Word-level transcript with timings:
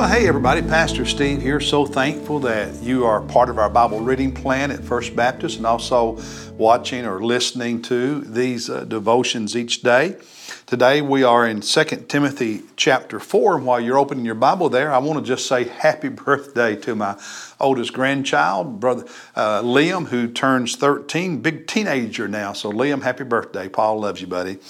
Well, 0.00 0.08
hey 0.08 0.26
everybody, 0.26 0.62
Pastor 0.62 1.04
Steve 1.04 1.42
here. 1.42 1.60
So 1.60 1.84
thankful 1.84 2.38
that 2.40 2.82
you 2.82 3.04
are 3.04 3.20
part 3.20 3.50
of 3.50 3.58
our 3.58 3.68
Bible 3.68 4.00
reading 4.00 4.32
plan 4.32 4.70
at 4.70 4.82
First 4.82 5.14
Baptist 5.14 5.58
and 5.58 5.66
also 5.66 6.18
watching 6.56 7.04
or 7.04 7.22
listening 7.22 7.82
to 7.82 8.22
these 8.22 8.70
uh, 8.70 8.84
devotions 8.84 9.54
each 9.54 9.82
day. 9.82 10.16
Today 10.64 11.02
we 11.02 11.22
are 11.22 11.46
in 11.46 11.60
2 11.60 11.84
Timothy 12.08 12.62
chapter 12.76 13.20
4, 13.20 13.58
and 13.58 13.66
while 13.66 13.78
you're 13.78 13.98
opening 13.98 14.24
your 14.24 14.36
Bible 14.36 14.70
there, 14.70 14.90
I 14.90 14.96
want 14.96 15.18
to 15.18 15.22
just 15.24 15.46
say 15.46 15.64
happy 15.64 16.08
birthday 16.24 16.76
to 16.76 16.94
my 16.94 17.20
oldest 17.60 17.92
grandchild, 17.92 18.80
brother 18.80 19.04
uh, 19.36 19.60
Liam, 19.60 20.06
who 20.06 20.28
turns 20.28 20.76
13, 20.76 21.42
big 21.42 21.66
teenager 21.66 22.26
now. 22.26 22.54
So, 22.54 22.72
Liam, 22.72 23.02
happy 23.02 23.24
birthday. 23.24 23.68
Paul 23.68 24.00
loves 24.00 24.22
you, 24.22 24.28
buddy. 24.28 24.60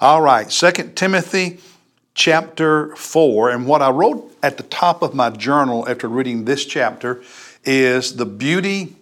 All 0.00 0.20
right, 0.20 0.50
2 0.50 0.72
Timothy 0.96 1.60
chapter 2.14 2.94
4. 2.96 3.50
And 3.50 3.66
what 3.66 3.82
I 3.82 3.90
wrote 3.90 4.36
at 4.42 4.56
the 4.56 4.62
top 4.64 5.02
of 5.02 5.14
my 5.14 5.30
journal 5.30 5.88
after 5.88 6.08
reading 6.08 6.44
this 6.44 6.64
chapter 6.64 7.22
is 7.64 8.16
the 8.16 8.26
beauty 8.26 8.96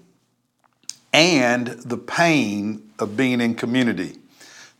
and 1.13 1.67
the 1.69 1.97
pain 1.97 2.91
of 2.99 3.17
being 3.17 3.41
in 3.41 3.55
community. 3.55 4.17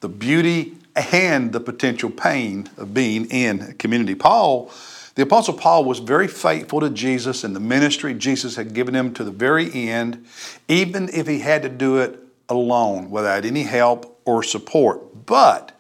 The 0.01 0.09
beauty 0.09 0.77
and 0.95 1.53
the 1.53 1.61
potential 1.61 2.11
pain 2.11 2.69
of 2.77 2.95
being 2.95 3.27
in 3.27 3.75
community. 3.75 4.15
Paul, 4.15 4.71
the 5.15 5.23
Apostle 5.23 5.55
Paul, 5.55 5.85
was 5.85 5.99
very 5.99 6.29
faithful 6.29 6.81
to 6.81 6.91
Jesus 6.91 7.45
and 7.45 7.55
the 7.55 7.61
ministry 7.61 8.15
Jesus 8.15 8.57
had 8.57 8.75
given 8.75 8.95
him 8.95 9.13
to 9.15 9.25
the 9.25 9.31
very 9.31 9.73
end, 9.73 10.25
even 10.69 11.09
if 11.13 11.27
he 11.27 11.41
had 11.41 11.63
to 11.63 11.69
do 11.69 11.99
it 11.99 12.19
alone 12.49 13.11
without 13.11 13.45
any 13.45 13.63
help 13.63 14.21
or 14.25 14.43
support. 14.43 15.27
But 15.27 15.73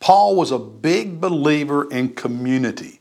Paul 0.00 0.34
was 0.34 0.50
a 0.50 0.58
big 0.58 1.20
believer 1.20 1.90
in 1.90 2.14
community 2.14 3.00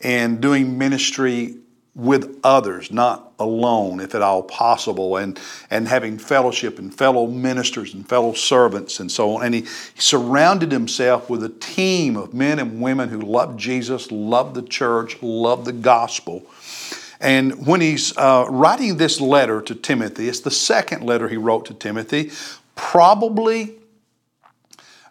and 0.00 0.40
doing 0.40 0.76
ministry 0.76 1.56
with 1.94 2.38
others, 2.44 2.90
not 2.92 3.32
alone, 3.38 4.00
if 4.00 4.14
at 4.14 4.22
all 4.22 4.42
possible, 4.42 5.16
and, 5.16 5.38
and 5.70 5.88
having 5.88 6.18
fellowship 6.18 6.78
and 6.78 6.94
fellow 6.94 7.26
ministers 7.26 7.94
and 7.94 8.08
fellow 8.08 8.32
servants 8.32 9.00
and 9.00 9.10
so 9.10 9.36
on. 9.36 9.46
And 9.46 9.54
he, 9.54 9.66
surrounded 9.96 10.72
himself 10.72 11.28
with 11.28 11.42
a 11.44 11.48
team 11.48 12.16
of 12.16 12.32
men 12.32 12.58
and 12.58 12.80
women 12.80 13.08
who 13.08 13.20
loved 13.20 13.58
Jesus, 13.58 14.10
loved 14.10 14.54
the 14.54 14.62
church, 14.62 15.20
loved 15.22 15.66
the 15.66 15.72
gospel. 15.72 16.46
And 17.20 17.66
when 17.66 17.80
he's 17.80 18.16
uh, 18.16 18.46
writing 18.48 18.96
this 18.96 19.20
letter 19.20 19.60
to 19.62 19.74
Timothy, 19.74 20.28
it's 20.28 20.40
the 20.40 20.50
second 20.50 21.02
letter 21.02 21.28
he 21.28 21.36
wrote 21.36 21.66
to 21.66 21.74
Timothy, 21.74 22.30
probably 22.76 23.74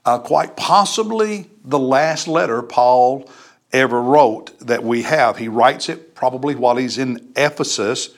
uh, 0.09 0.17
quite 0.17 0.57
possibly 0.57 1.47
the 1.63 1.77
last 1.77 2.27
letter 2.27 2.63
Paul 2.63 3.29
ever 3.71 4.01
wrote 4.01 4.57
that 4.59 4.83
we 4.83 5.03
have. 5.03 5.37
He 5.37 5.47
writes 5.47 5.87
it 5.87 6.15
probably 6.15 6.55
while 6.55 6.77
he's 6.77 6.97
in 6.97 7.31
Ephesus, 7.35 8.09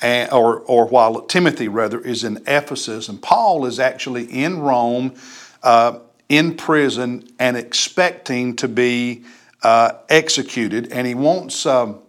and, 0.00 0.32
or, 0.32 0.62
or 0.62 0.86
while 0.86 1.22
Timothy, 1.22 1.68
rather, 1.68 2.00
is 2.00 2.24
in 2.24 2.42
Ephesus. 2.48 3.08
And 3.08 3.22
Paul 3.22 3.66
is 3.66 3.78
actually 3.78 4.24
in 4.24 4.58
Rome, 4.58 5.14
uh, 5.62 6.00
in 6.28 6.56
prison, 6.56 7.28
and 7.38 7.56
expecting 7.56 8.56
to 8.56 8.66
be 8.66 9.22
uh, 9.62 9.92
executed. 10.08 10.90
And 10.90 11.06
he 11.06 11.14
wants. 11.14 11.66
Um, 11.66 12.00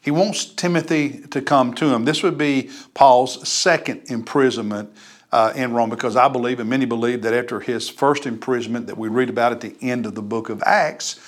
he 0.00 0.10
wants 0.10 0.46
Timothy 0.46 1.20
to 1.30 1.40
come 1.40 1.74
to 1.74 1.94
him. 1.94 2.06
This 2.06 2.24
would 2.24 2.36
be 2.36 2.70
Paul's 2.92 3.46
second 3.48 4.02
imprisonment 4.06 4.92
uh, 5.32 5.52
in 5.56 5.72
Rome 5.72 5.90
because 5.90 6.14
I 6.14 6.28
believe, 6.28 6.60
and 6.60 6.68
many 6.68 6.84
believe, 6.84 7.22
that 7.22 7.32
after 7.32 7.60
his 7.60 7.88
first 7.88 8.26
imprisonment 8.26 8.86
that 8.86 8.98
we 8.98 9.08
read 9.08 9.30
about 9.30 9.52
at 9.52 9.60
the 9.60 9.74
end 9.80 10.06
of 10.06 10.14
the 10.14 10.22
book 10.22 10.50
of 10.50 10.62
Acts, 10.64 11.18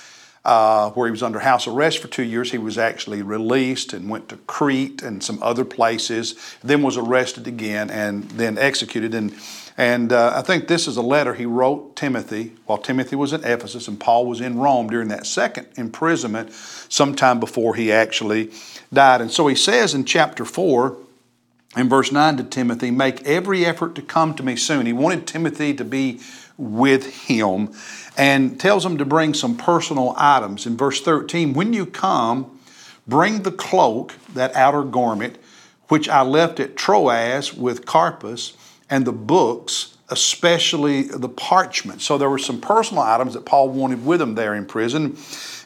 uh, 0.45 0.91
where 0.91 1.07
he 1.07 1.11
was 1.11 1.23
under 1.23 1.39
house 1.39 1.65
arrest 1.65 1.97
for 1.97 2.07
two 2.07 2.23
years, 2.23 2.51
he 2.51 2.59
was 2.59 2.77
actually 2.77 3.23
released 3.23 3.93
and 3.93 4.07
went 4.07 4.29
to 4.29 4.37
Crete 4.37 5.01
and 5.01 5.23
some 5.23 5.41
other 5.41 5.65
places, 5.65 6.35
then 6.63 6.83
was 6.83 6.97
arrested 6.97 7.47
again 7.47 7.89
and 7.89 8.25
then 8.31 8.59
executed. 8.59 9.15
And, 9.15 9.33
and 9.75 10.13
uh, 10.13 10.33
I 10.35 10.43
think 10.43 10.67
this 10.67 10.87
is 10.87 10.97
a 10.97 11.01
letter 11.01 11.33
he 11.33 11.47
wrote 11.47 11.95
Timothy 11.95 12.53
while 12.67 12.77
Timothy 12.77 13.15
was 13.15 13.33
in 13.33 13.43
Ephesus 13.43 13.87
and 13.87 13.99
Paul 13.99 14.27
was 14.27 14.39
in 14.39 14.59
Rome 14.59 14.87
during 14.87 15.07
that 15.07 15.25
second 15.25 15.67
imprisonment, 15.77 16.53
sometime 16.53 17.39
before 17.39 17.73
he 17.73 17.91
actually 17.91 18.51
died. 18.93 19.21
And 19.21 19.31
so 19.31 19.47
he 19.47 19.55
says 19.55 19.95
in 19.95 20.05
chapter 20.05 20.45
4, 20.45 20.95
in 21.75 21.89
verse 21.89 22.11
9 22.11 22.37
to 22.37 22.43
Timothy, 22.43 22.91
make 22.91 23.23
every 23.23 23.65
effort 23.65 23.95
to 23.95 24.01
come 24.01 24.33
to 24.35 24.43
me 24.43 24.55
soon. 24.55 24.85
He 24.85 24.93
wanted 24.93 25.27
Timothy 25.27 25.73
to 25.73 25.83
be 25.83 26.21
with 26.57 27.27
him 27.27 27.73
and 28.17 28.59
tells 28.59 28.85
him 28.85 28.97
to 28.97 29.05
bring 29.05 29.33
some 29.33 29.57
personal 29.57 30.13
items. 30.17 30.65
In 30.65 30.77
verse 30.77 31.01
13, 31.01 31.53
when 31.53 31.73
you 31.73 31.85
come, 31.85 32.59
bring 33.07 33.43
the 33.43 33.51
cloak, 33.51 34.15
that 34.33 34.55
outer 34.55 34.83
garment, 34.83 35.37
which 35.89 36.07
I 36.09 36.21
left 36.21 36.59
at 36.59 36.75
Troas 36.75 37.53
with 37.53 37.85
Carpus, 37.85 38.53
and 38.89 39.05
the 39.05 39.11
books 39.11 39.94
especially 40.09 41.03
the 41.03 41.29
parchment. 41.29 42.01
So 42.01 42.17
there 42.17 42.29
were 42.29 42.37
some 42.37 42.61
personal 42.61 43.01
items 43.01 43.33
that 43.33 43.45
Paul 43.45 43.69
wanted 43.69 44.05
with 44.05 44.21
him 44.21 44.35
there 44.35 44.53
in 44.53 44.65
prison. 44.65 45.17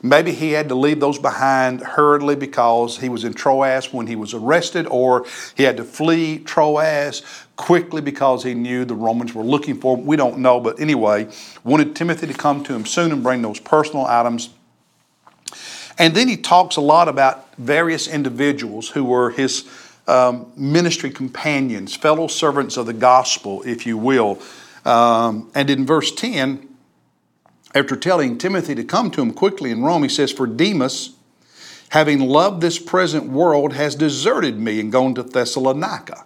Maybe 0.01 0.31
he 0.31 0.51
had 0.51 0.69
to 0.69 0.75
leave 0.75 1.01
those 1.01 1.19
behind 1.19 1.81
hurriedly 1.81 2.38
because 2.38 2.99
he 2.99 3.09
was 3.09 3.25
in 3.25 3.33
Troas 3.33 3.91
when 3.91 4.07
he 4.07 4.16
was 4.16 4.33
arrested, 4.33 4.88
or 4.88 5.25
he 5.55 5.63
had 5.63 5.75
to 5.75 5.83
flee 5.83 6.39
Troas 6.39 7.22
quickly 7.57 8.01
because 8.01 8.44
he 8.44 8.53
knew 8.53 8.85
the 8.85 8.95
Romans 8.95 9.33
were 9.33 9.44
looking 9.44 9.78
for 9.78 9.97
him. 9.97 10.05
We 10.05 10.16
don't 10.16 10.38
know, 10.38 10.61
but 10.61 10.79
anyway, 10.79 11.28
wanted 11.66 11.97
Timothy 11.97 12.28
to 12.28 12.33
come 12.33 12.63
to 12.63 12.73
him 12.73 12.85
soon 12.85 13.11
and 13.11 13.22
bring 13.22 13.41
those 13.41 13.59
personal 13.59 14.05
items. 14.05 14.49
And 15.97 16.16
then 16.16 16.29
he 16.29 16.38
talks 16.38 16.78
a 16.78 16.81
lot 16.81 17.09
about 17.09 17.53
various 17.55 18.07
individuals 18.07 18.88
who 18.88 19.03
were 19.03 19.31
his 19.31 19.69
um, 20.09 20.52
ministry 20.58 21.12
companions, 21.12 21.96
fellow 21.96 22.28
servants 22.28 22.78
of 22.78 22.88
the 22.88 22.94
gospel, 22.94 23.62
if 23.64 23.86
you 23.86 23.97
will. 23.97 24.40
Um, 24.84 25.52
and 25.53 25.70
in 25.70 25.86
verse 25.86 26.12
10, 26.12 26.68
after 27.75 27.96
telling 27.96 28.40
Timothy 28.40 28.74
to 28.74 28.84
come 28.84 29.12
to 29.12 29.22
him 29.22 29.31
quickly 29.31 29.70
in 29.70 29.84
Rome, 29.84 30.02
he 30.02 30.09
says, 30.09 30.31
For 30.31 30.47
Demas, 30.47 31.12
having 31.90 32.20
loved 32.20 32.62
this 32.62 32.80
present 32.80 33.30
world, 33.30 33.74
has 33.74 33.94
deserted 33.94 34.59
me 34.59 34.80
and 34.80 34.92
gone 34.92 35.14
to 35.16 35.24
Thessalonica. 35.24 36.26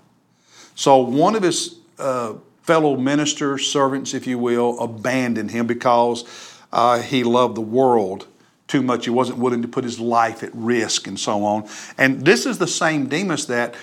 So 0.76 0.98
one 1.00 1.36
of 1.36 1.44
his 1.44 1.76
uh, 2.00 2.36
fellow 2.62 2.96
ministers, 2.96 3.68
servants, 3.68 4.14
if 4.14 4.26
you 4.26 4.40
will, 4.40 4.80
abandoned 4.80 5.52
him 5.52 5.68
because 5.68 6.24
uh, 6.72 7.02
he 7.02 7.26
loved 7.26 7.56
the 7.56 7.62
world 7.62 8.28
too 8.74 8.82
much. 8.82 9.06
He 9.06 9.12
wasn't 9.12 9.38
willing 9.38 9.62
to 9.62 9.68
put 9.68 9.84
his 9.84 10.00
life 10.00 10.42
at 10.42 10.50
risk 10.56 11.06
and 11.06 11.20
so 11.20 11.44
on. 11.44 11.70
And 12.00 12.26
this 12.26 12.48
is 12.48 12.58
the 12.58 12.66
same 12.66 13.06
Demas 13.08 13.46
that 13.46 13.76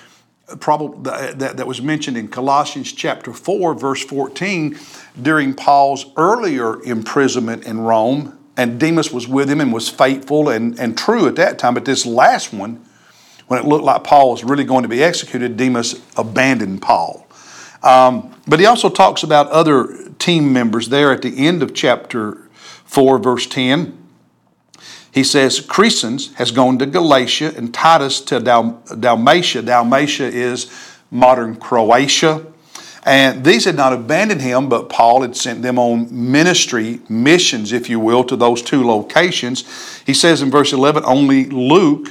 probably 0.59 1.03
that, 1.05 1.59
that 1.59 1.65
was 1.65 1.81
mentioned 1.81 2.17
in 2.17 2.27
Colossians 2.27 2.93
chapter 2.93 3.33
4 3.33 3.75
verse 3.75 4.05
14 4.05 4.77
during 5.23 5.55
Paul's 5.55 6.07
earlier 6.17 6.83
imprisonment 6.83 7.63
in 7.67 7.79
Rome 7.79 8.37
and 8.57 8.81
Demas 8.81 9.13
was 9.13 9.29
with 9.29 9.49
him 9.49 9.61
and 9.61 9.73
was 9.73 9.89
faithful 9.89 10.49
and, 10.49 10.77
and 10.81 10.99
true 10.99 11.29
at 11.29 11.37
that 11.37 11.57
time 11.57 11.75
but 11.75 11.85
this 11.85 12.05
last 12.05 12.53
one 12.53 12.85
when 13.47 13.61
it 13.61 13.65
looked 13.65 13.85
like 13.85 14.03
Paul 14.03 14.33
was 14.33 14.43
really 14.43 14.65
going 14.65 14.83
to 14.83 14.89
be 14.89 15.05
executed 15.05 15.57
Demas 15.57 16.03
abandoned 16.17 16.83
Paul 16.83 17.29
um, 17.85 18.35
but 18.49 18.59
he 18.59 18.67
also 18.67 18.91
talks 18.91 19.23
about 19.23 19.47
other 19.51 20.11
team 20.19 20.53
members 20.53 20.89
there 20.89 21.13
at 21.13 21.23
the 21.23 21.47
end 21.47 21.63
of 21.63 21.75
chapter 21.75 22.49
4 22.87 23.21
verse 23.21 23.47
10 23.47 24.00
he 25.13 25.25
says 25.25 25.61
Crescens 25.61 26.33
has 26.35 26.51
gone 26.51 26.79
to 26.79 26.87
Galatia 26.87 27.53
and 27.57 27.75
Titus 27.75 28.21
to 28.23 28.41
Dal- 28.41 28.83
Dalmatia. 28.99 29.63
Dalmatia 29.63 30.27
is 30.27 30.71
modern 31.11 31.57
Croatia. 31.57 32.47
And 33.05 33.45
these 33.45 33.65
had 33.65 33.77
not 33.77 33.93
abandoned 33.93 34.43
him, 34.43 34.69
but 34.69 34.89
Paul 34.89 35.23
had 35.23 35.35
sent 35.35 35.63
them 35.63 35.79
on 35.79 36.09
ministry 36.11 37.01
missions, 37.09 37.73
if 37.73 37.89
you 37.89 37.99
will, 37.99 38.23
to 38.25 38.37
those 38.37 38.63
two 38.63 38.87
locations. 38.87 39.65
He 40.05 40.15
says 40.15 40.43
in 40.43 40.51
verse 40.51 40.73
11, 40.73 41.05
Only 41.05 41.47
Luke 41.47 42.09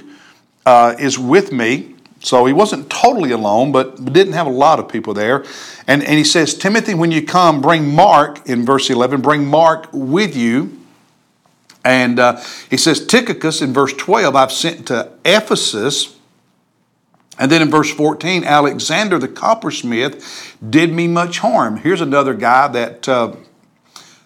uh, 0.66 0.96
is 1.00 1.18
with 1.18 1.52
me. 1.52 1.96
So 2.22 2.46
he 2.46 2.54
wasn't 2.54 2.90
totally 2.90 3.32
alone, 3.32 3.72
but 3.72 4.04
didn't 4.12 4.34
have 4.34 4.48
a 4.48 4.52
lot 4.52 4.80
of 4.80 4.90
people 4.90 5.14
there. 5.14 5.46
And, 5.88 6.04
and 6.04 6.18
he 6.18 6.26
says, 6.26 6.54
Timothy, 6.54 6.94
when 6.94 7.12
you 7.12 7.22
come, 7.26 7.62
bring 7.62 7.96
Mark, 7.96 8.50
in 8.50 8.66
verse 8.66 8.90
11, 8.90 9.22
bring 9.22 9.46
Mark 9.46 9.88
with 9.94 10.36
you 10.36 10.79
and 11.90 12.20
uh, 12.20 12.40
he 12.70 12.78
says, 12.78 13.04
Tychicus 13.04 13.64
in 13.64 13.74
verse 13.74 13.94
12, 13.94 14.36
I've 14.36 14.52
sent 14.52 14.88
to 14.90 15.12
Ephesus. 15.26 16.16
And 17.40 17.52
then 17.52 17.64
in 17.64 17.72
verse 17.72 17.92
14, 17.92 18.44
Alexander 18.44 19.18
the 19.18 19.28
coppersmith 19.28 20.56
did 20.70 20.94
me 20.94 21.08
much 21.08 21.40
harm. 21.40 21.78
Here's 21.78 22.02
another 22.02 22.36
guy 22.36 22.68
that 22.68 23.10
uh, 23.10 23.36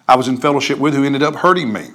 I 0.06 0.16
was 0.16 0.28
in 0.28 0.36
fellowship 0.36 0.78
with 0.78 0.92
who 0.92 1.04
ended 1.04 1.22
up 1.22 1.36
hurting 1.36 1.72
me. 1.72 1.86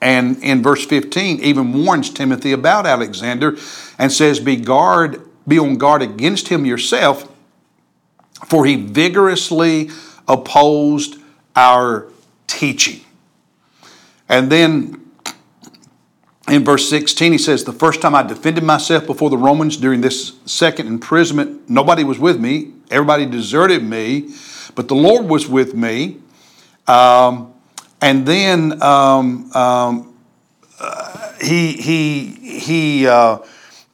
And 0.00 0.42
in 0.42 0.62
verse 0.62 0.86
15, 0.86 1.40
even 1.40 1.84
warns 1.84 2.08
Timothy 2.08 2.52
about 2.52 2.86
Alexander 2.86 3.58
and 3.98 4.10
says, 4.10 4.40
Be 4.40 4.56
guard, 4.56 5.20
be 5.46 5.58
on 5.58 5.76
guard 5.76 6.00
against 6.00 6.48
him 6.48 6.64
yourself, 6.64 7.30
for 8.46 8.64
he 8.64 8.76
vigorously 8.76 9.90
opposed 10.26 11.18
our 11.54 12.08
teaching. 12.46 13.04
And 14.28 14.50
then 14.50 15.04
in 16.48 16.64
verse 16.64 16.88
16, 16.88 17.32
he 17.32 17.38
says, 17.38 17.64
The 17.64 17.72
first 17.72 18.00
time 18.00 18.14
I 18.14 18.22
defended 18.22 18.64
myself 18.64 19.06
before 19.06 19.30
the 19.30 19.38
Romans 19.38 19.76
during 19.76 20.00
this 20.00 20.34
second 20.46 20.88
imprisonment, 20.88 21.68
nobody 21.68 22.04
was 22.04 22.18
with 22.18 22.38
me. 22.38 22.72
Everybody 22.90 23.26
deserted 23.26 23.82
me, 23.82 24.34
but 24.74 24.88
the 24.88 24.94
Lord 24.94 25.26
was 25.26 25.48
with 25.48 25.74
me. 25.74 26.18
Um, 26.86 27.54
and 28.02 28.26
then 28.26 28.82
um, 28.82 29.50
um, 29.52 30.14
uh, 30.78 31.32
he, 31.40 31.72
he, 31.72 32.26
he 32.26 33.06
uh, 33.06 33.38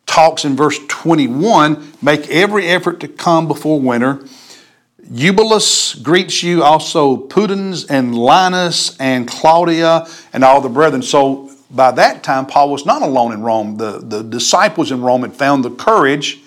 talks 0.07 0.45
in 0.45 0.57
verse 0.57 0.79
21 0.89 1.93
make 2.03 2.29
every 2.29 2.67
effort 2.67 2.99
to 3.01 3.09
come 3.09 3.47
before 3.47 3.81
winter. 3.81 4.27
Eubulus 5.13 5.97
greets 5.97 6.43
you, 6.43 6.63
also 6.63 7.17
Pudens 7.17 7.91
and 7.91 8.17
Linus 8.17 8.97
and 9.01 9.27
Claudia 9.27 10.07
and 10.33 10.45
all 10.45 10.61
the 10.61 10.69
brethren. 10.69 11.03
So 11.03 11.51
by 11.69 11.91
that 11.93 12.23
time, 12.23 12.47
Paul 12.47 12.71
was 12.71 12.87
not 12.87 13.03
alone 13.03 13.33
in 13.33 13.43
Rome. 13.43 13.77
The, 13.77 13.99
the 13.99 14.23
disciples 14.23 14.93
in 14.93 15.03
Rome 15.03 15.23
had 15.23 15.35
found 15.35 15.65
the 15.65 15.71
courage 15.71 16.39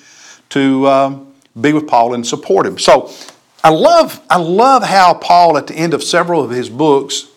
to 0.50 0.88
um, 0.88 1.34
be 1.60 1.74
with 1.74 1.88
Paul 1.88 2.14
and 2.14 2.26
support 2.26 2.66
him. 2.66 2.80
So 2.80 3.12
I 3.66 3.70
love, 3.70 4.22
I 4.30 4.38
love 4.38 4.84
how 4.84 5.14
Paul, 5.16 5.58
at 5.58 5.68
the 5.68 5.76
end 5.76 5.94
of 5.94 6.02
several 6.02 6.42
of 6.42 6.50
his 6.50 6.70
books, 6.70 7.28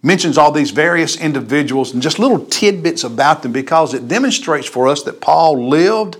mentions 0.00 0.38
all 0.38 0.52
these 0.52 0.70
various 0.70 1.16
individuals 1.16 1.92
and 1.92 2.02
just 2.02 2.18
little 2.18 2.44
tidbits 2.46 3.04
about 3.04 3.42
them 3.42 3.52
because 3.52 3.94
it 3.94 4.06
demonstrates 4.08 4.68
for 4.68 4.88
us 4.88 5.02
that 5.04 5.20
Paul 5.20 5.68
lived 5.68 6.16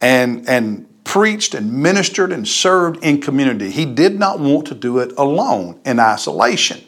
and, 0.00 0.48
and 0.48 0.86
preached 1.04 1.54
and 1.54 1.72
ministered 1.72 2.32
and 2.32 2.46
served 2.46 3.02
in 3.04 3.20
community. 3.20 3.70
He 3.70 3.84
did 3.84 4.18
not 4.18 4.38
want 4.38 4.66
to 4.68 4.74
do 4.74 4.98
it 4.98 5.12
alone 5.18 5.80
in 5.84 5.98
isolation. 5.98 6.80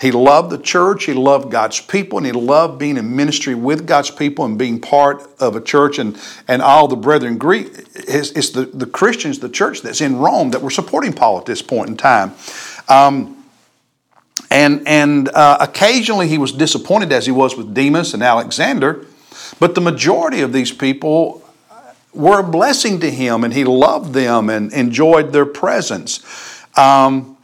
He 0.00 0.10
loved 0.10 0.50
the 0.50 0.58
church, 0.58 1.04
he 1.04 1.12
loved 1.12 1.52
God's 1.52 1.80
people, 1.80 2.18
and 2.18 2.26
he 2.26 2.32
loved 2.32 2.76
being 2.76 2.96
in 2.96 3.14
ministry 3.14 3.54
with 3.54 3.86
God's 3.86 4.10
people 4.10 4.44
and 4.44 4.58
being 4.58 4.80
part 4.80 5.22
of 5.38 5.54
a 5.54 5.60
church 5.60 6.00
and, 6.00 6.20
and 6.48 6.60
all 6.60 6.88
the 6.88 6.96
brethren. 6.96 7.38
Greek, 7.38 7.68
it's, 7.94 8.32
it's 8.32 8.50
the, 8.50 8.64
the 8.64 8.86
Christians, 8.86 9.38
the 9.38 9.48
church 9.48 9.82
that's 9.82 10.00
in 10.00 10.16
Rome 10.16 10.50
that 10.50 10.60
were 10.60 10.70
supporting 10.70 11.12
Paul 11.12 11.38
at 11.38 11.46
this 11.46 11.62
point 11.62 11.88
in 11.88 11.96
time. 11.96 12.32
Um, 12.88 13.44
and 14.50 14.86
and 14.86 15.28
uh, 15.28 15.58
occasionally 15.60 16.28
he 16.28 16.36
was 16.36 16.52
disappointed 16.52 17.12
as 17.12 17.24
he 17.24 17.32
was 17.32 17.56
with 17.56 17.72
Demas 17.72 18.12
and 18.12 18.22
Alexander, 18.22 19.06
but 19.60 19.74
the 19.74 19.80
majority 19.80 20.40
of 20.40 20.52
these 20.52 20.72
people 20.72 21.41
were 22.14 22.40
a 22.40 22.42
blessing 22.42 23.00
to 23.00 23.10
him 23.10 23.44
and 23.44 23.52
he 23.52 23.64
loved 23.64 24.12
them 24.12 24.50
and 24.50 24.72
enjoyed 24.72 25.32
their 25.32 25.46
presence. 25.46 26.20
Um, 26.76 27.36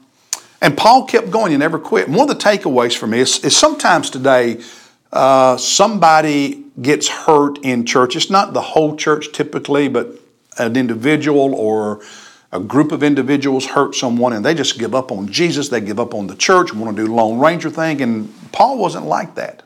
and 0.60 0.76
Paul 0.76 1.06
kept 1.06 1.30
going, 1.30 1.52
he 1.52 1.58
never 1.58 1.78
quit. 1.78 2.08
one 2.08 2.28
of 2.28 2.36
the 2.36 2.42
takeaways 2.42 2.96
for 2.96 3.06
me 3.06 3.20
is, 3.20 3.44
is 3.44 3.56
sometimes 3.56 4.10
today 4.10 4.60
uh, 5.12 5.56
somebody 5.56 6.64
gets 6.80 7.08
hurt 7.08 7.58
in 7.62 7.86
church. 7.86 8.16
It's 8.16 8.30
not 8.30 8.52
the 8.52 8.60
whole 8.60 8.96
church 8.96 9.32
typically, 9.32 9.88
but 9.88 10.08
an 10.58 10.76
individual 10.76 11.54
or 11.54 12.02
a 12.50 12.60
group 12.60 12.92
of 12.92 13.02
individuals 13.02 13.66
hurt 13.66 13.94
someone 13.94 14.32
and 14.32 14.44
they 14.44 14.54
just 14.54 14.78
give 14.78 14.94
up 14.94 15.12
on 15.12 15.28
Jesus, 15.28 15.68
they 15.68 15.80
give 15.80 16.00
up 16.00 16.14
on 16.14 16.26
the 16.26 16.34
church, 16.34 16.72
want 16.72 16.96
to 16.96 17.06
do 17.06 17.14
Lone 17.14 17.38
Ranger 17.38 17.70
thing, 17.70 18.00
and 18.00 18.32
Paul 18.52 18.78
wasn't 18.78 19.06
like 19.06 19.34
that. 19.34 19.62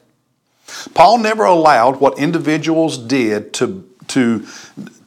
Paul 0.94 1.18
never 1.18 1.44
allowed 1.44 2.00
what 2.00 2.18
individuals 2.18 2.98
did 2.98 3.52
to, 3.54 3.88
to, 4.12 4.46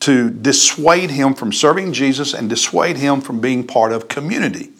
to 0.01 0.29
dissuade 0.29 1.11
him 1.11 1.33
from 1.33 1.51
serving 1.51 1.93
Jesus 1.93 2.33
and 2.33 2.49
dissuade 2.49 2.97
him 2.97 3.21
from 3.21 3.39
being 3.39 3.65
part 3.65 3.91
of 3.91 4.07
community 4.07 4.71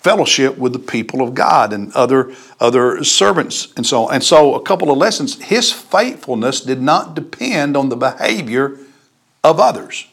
fellowship 0.00 0.56
with 0.56 0.72
the 0.72 0.78
people 0.78 1.20
of 1.20 1.34
God 1.34 1.74
and 1.74 1.92
other, 1.92 2.32
other 2.58 3.04
servants 3.04 3.72
and 3.76 3.86
so 3.86 4.06
on. 4.06 4.14
And 4.14 4.24
so, 4.24 4.54
a 4.54 4.62
couple 4.62 4.90
of 4.90 4.96
lessons 4.96 5.40
his 5.42 5.70
faithfulness 5.70 6.60
did 6.60 6.80
not 6.80 7.14
depend 7.14 7.76
on 7.76 7.90
the 7.90 7.96
behavior 7.96 8.78
of 9.44 9.60
others. 9.60 10.06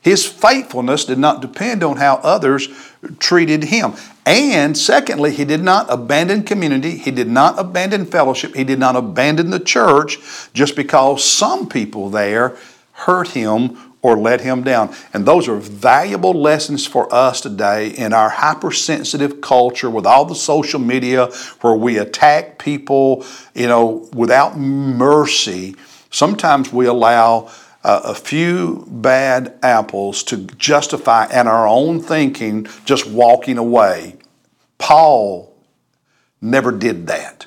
His 0.00 0.24
faithfulness 0.24 1.04
did 1.04 1.18
not 1.18 1.42
depend 1.42 1.82
on 1.82 1.96
how 1.96 2.16
others 2.22 2.68
treated 3.18 3.64
him. 3.64 3.94
And 4.24 4.76
secondly, 4.76 5.32
he 5.34 5.44
did 5.44 5.62
not 5.62 5.86
abandon 5.88 6.42
community, 6.42 6.98
he 6.98 7.10
did 7.10 7.28
not 7.28 7.58
abandon 7.58 8.06
fellowship, 8.06 8.54
he 8.54 8.64
did 8.64 8.78
not 8.78 8.96
abandon 8.96 9.50
the 9.50 9.60
church 9.60 10.18
just 10.52 10.76
because 10.76 11.24
some 11.24 11.68
people 11.68 12.10
there 12.10 12.56
hurt 12.92 13.28
him 13.28 13.76
or 14.00 14.16
let 14.16 14.40
him 14.40 14.62
down. 14.62 14.94
And 15.12 15.26
those 15.26 15.48
are 15.48 15.56
valuable 15.56 16.32
lessons 16.32 16.86
for 16.86 17.12
us 17.12 17.40
today 17.40 17.88
in 17.88 18.12
our 18.12 18.28
hypersensitive 18.28 19.40
culture 19.40 19.90
with 19.90 20.06
all 20.06 20.24
the 20.24 20.34
social 20.34 20.78
media 20.78 21.26
where 21.60 21.74
we 21.74 21.98
attack 21.98 22.58
people, 22.58 23.24
you 23.54 23.66
know, 23.66 24.08
without 24.12 24.56
mercy. 24.56 25.74
Sometimes 26.10 26.72
we 26.72 26.86
allow 26.86 27.50
a 27.84 28.14
few 28.14 28.86
bad 28.88 29.58
apples 29.62 30.22
to 30.24 30.36
justify 30.36 31.26
in 31.26 31.46
our 31.46 31.66
own 31.66 32.00
thinking 32.00 32.66
just 32.84 33.06
walking 33.06 33.56
away. 33.56 34.16
Paul 34.78 35.54
never 36.40 36.72
did 36.72 37.06
that. 37.06 37.46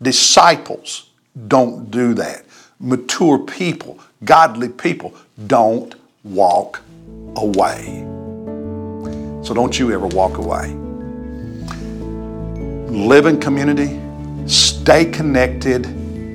Disciples 0.00 1.10
don't 1.48 1.90
do 1.90 2.14
that. 2.14 2.44
Mature 2.78 3.38
people 3.38 3.98
godly 4.24 4.68
people 4.68 5.14
don't 5.46 5.94
walk 6.22 6.82
away. 7.36 8.04
So 9.42 9.52
don't 9.52 9.78
you 9.78 9.92
ever 9.92 10.06
walk 10.06 10.38
away. 10.38 10.74
Live 12.88 13.26
in 13.26 13.40
community, 13.40 14.00
stay 14.48 15.04
connected, 15.04 15.86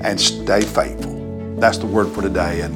and 0.02 0.20
stay 0.20 0.62
faithful. 0.62 1.56
That's 1.58 1.78
the 1.78 1.86
word 1.86 2.10
for 2.10 2.22
today, 2.22 2.62
and 2.62 2.76